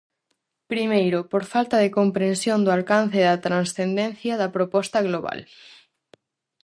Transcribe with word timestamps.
Primeiro, 0.71 1.19
por 1.31 1.43
falta 1.53 1.75
de 1.83 1.93
comprensión 1.97 2.59
do 2.65 2.71
alcance 2.77 3.19
da 3.27 3.41
transcendencia 3.47 4.33
da 4.41 4.53
proposta 4.55 4.99
global. 5.07 5.39